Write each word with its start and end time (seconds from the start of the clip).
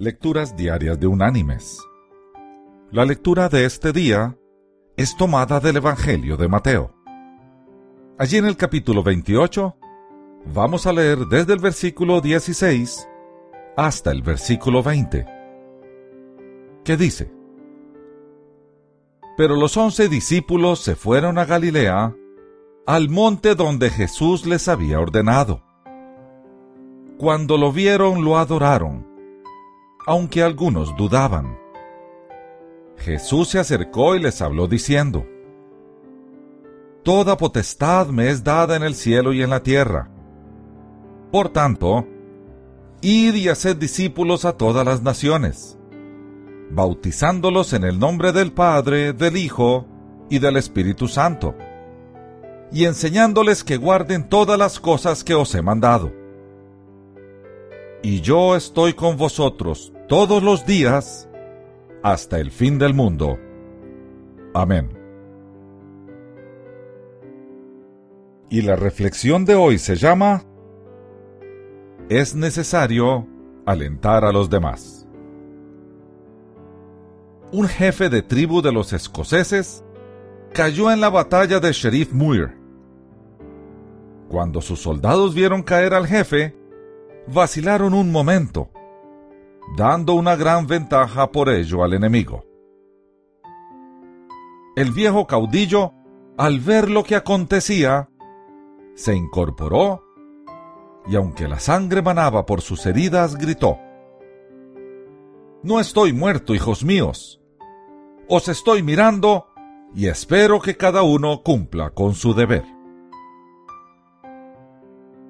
Lecturas 0.00 0.56
Diarias 0.56 1.00
de 1.00 1.08
Unánimes. 1.08 1.76
La 2.92 3.04
lectura 3.04 3.48
de 3.48 3.64
este 3.64 3.92
día 3.92 4.38
es 4.96 5.16
tomada 5.16 5.58
del 5.58 5.78
Evangelio 5.78 6.36
de 6.36 6.46
Mateo. 6.46 6.94
Allí 8.16 8.36
en 8.36 8.46
el 8.46 8.56
capítulo 8.56 9.02
28 9.02 9.74
vamos 10.54 10.86
a 10.86 10.92
leer 10.92 11.26
desde 11.26 11.52
el 11.52 11.58
versículo 11.58 12.20
16 12.20 13.08
hasta 13.76 14.12
el 14.12 14.22
versículo 14.22 14.84
20, 14.84 15.26
que 16.84 16.96
dice, 16.96 17.32
Pero 19.36 19.56
los 19.56 19.76
once 19.76 20.08
discípulos 20.08 20.78
se 20.78 20.94
fueron 20.94 21.38
a 21.38 21.44
Galilea, 21.44 22.14
al 22.86 23.08
monte 23.08 23.56
donde 23.56 23.90
Jesús 23.90 24.46
les 24.46 24.68
había 24.68 25.00
ordenado. 25.00 25.64
Cuando 27.18 27.58
lo 27.58 27.72
vieron 27.72 28.24
lo 28.24 28.38
adoraron, 28.38 29.07
aunque 30.08 30.42
algunos 30.42 30.96
dudaban. 30.96 31.58
Jesús 32.96 33.48
se 33.48 33.58
acercó 33.58 34.16
y 34.16 34.20
les 34.20 34.40
habló 34.40 34.66
diciendo, 34.66 35.26
Toda 37.02 37.36
potestad 37.36 38.06
me 38.06 38.30
es 38.30 38.42
dada 38.42 38.74
en 38.76 38.82
el 38.82 38.94
cielo 38.94 39.34
y 39.34 39.42
en 39.42 39.50
la 39.50 39.62
tierra. 39.62 40.10
Por 41.30 41.50
tanto, 41.50 42.06
id 43.02 43.34
y 43.34 43.50
haced 43.50 43.76
discípulos 43.76 44.46
a 44.46 44.56
todas 44.56 44.86
las 44.86 45.02
naciones, 45.02 45.78
bautizándolos 46.70 47.74
en 47.74 47.84
el 47.84 47.98
nombre 47.98 48.32
del 48.32 48.52
Padre, 48.52 49.12
del 49.12 49.36
Hijo 49.36 49.86
y 50.30 50.38
del 50.38 50.56
Espíritu 50.56 51.06
Santo, 51.06 51.54
y 52.72 52.86
enseñándoles 52.86 53.62
que 53.62 53.76
guarden 53.76 54.30
todas 54.30 54.58
las 54.58 54.80
cosas 54.80 55.22
que 55.22 55.34
os 55.34 55.54
he 55.54 55.60
mandado. 55.60 56.10
Y 58.02 58.22
yo 58.22 58.56
estoy 58.56 58.94
con 58.94 59.18
vosotros 59.18 59.92
todos 60.08 60.42
los 60.42 60.64
días 60.64 61.28
hasta 62.02 62.40
el 62.40 62.50
fin 62.50 62.78
del 62.78 62.94
mundo. 62.94 63.38
Amén. 64.54 64.88
Y 68.48 68.62
la 68.62 68.74
reflexión 68.74 69.44
de 69.44 69.54
hoy 69.54 69.78
se 69.78 69.96
llama 69.96 70.44
Es 72.08 72.34
necesario 72.34 73.26
alentar 73.66 74.24
a 74.24 74.32
los 74.32 74.48
demás. 74.48 75.06
Un 77.52 77.68
jefe 77.68 78.08
de 78.08 78.22
tribu 78.22 78.62
de 78.62 78.72
los 78.72 78.94
escoceses 78.94 79.84
cayó 80.54 80.90
en 80.90 81.02
la 81.02 81.10
batalla 81.10 81.60
de 81.60 81.72
Sheriff 81.72 82.12
Muir. 82.12 82.56
Cuando 84.30 84.62
sus 84.62 84.80
soldados 84.80 85.34
vieron 85.34 85.62
caer 85.62 85.92
al 85.92 86.06
jefe, 86.06 86.56
vacilaron 87.26 87.92
un 87.92 88.10
momento, 88.10 88.70
dando 89.76 90.14
una 90.14 90.36
gran 90.36 90.66
ventaja 90.66 91.30
por 91.30 91.48
ello 91.48 91.84
al 91.84 91.94
enemigo. 91.94 92.44
El 94.76 94.92
viejo 94.92 95.26
caudillo, 95.26 95.92
al 96.36 96.60
ver 96.60 96.90
lo 96.90 97.04
que 97.04 97.16
acontecía, 97.16 98.08
se 98.94 99.14
incorporó 99.14 100.04
y 101.08 101.16
aunque 101.16 101.48
la 101.48 101.58
sangre 101.58 102.02
manaba 102.02 102.44
por 102.44 102.60
sus 102.60 102.84
heridas, 102.84 103.36
gritó, 103.36 103.78
No 105.62 105.80
estoy 105.80 106.12
muerto, 106.12 106.54
hijos 106.54 106.84
míos. 106.84 107.40
Os 108.28 108.48
estoy 108.48 108.82
mirando 108.82 109.46
y 109.94 110.06
espero 110.06 110.60
que 110.60 110.76
cada 110.76 111.02
uno 111.02 111.42
cumpla 111.42 111.90
con 111.90 112.14
su 112.14 112.34
deber. 112.34 112.64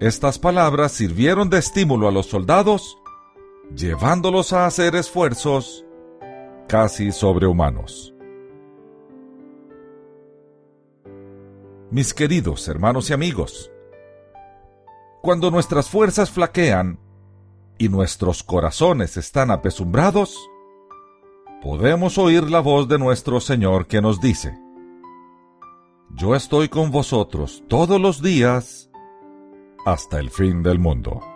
Estas 0.00 0.38
palabras 0.38 0.92
sirvieron 0.92 1.50
de 1.50 1.58
estímulo 1.58 2.08
a 2.08 2.12
los 2.12 2.26
soldados, 2.26 2.98
llevándolos 3.74 4.52
a 4.52 4.66
hacer 4.66 4.94
esfuerzos 4.94 5.84
casi 6.68 7.12
sobrehumanos. 7.12 8.14
Mis 11.90 12.12
queridos 12.12 12.66
hermanos 12.68 13.10
y 13.10 13.12
amigos, 13.12 13.70
cuando 15.22 15.50
nuestras 15.50 15.88
fuerzas 15.88 16.30
flaquean 16.30 16.98
y 17.78 17.88
nuestros 17.88 18.42
corazones 18.42 19.16
están 19.16 19.50
apesumbrados, 19.50 20.36
podemos 21.62 22.18
oír 22.18 22.50
la 22.50 22.60
voz 22.60 22.88
de 22.88 22.98
nuestro 22.98 23.40
Señor 23.40 23.86
que 23.86 24.00
nos 24.00 24.20
dice, 24.20 24.58
Yo 26.14 26.34
estoy 26.34 26.68
con 26.68 26.90
vosotros 26.90 27.62
todos 27.68 28.00
los 28.00 28.22
días 28.22 28.90
hasta 29.84 30.18
el 30.18 30.30
fin 30.30 30.62
del 30.62 30.78
mundo. 30.78 31.35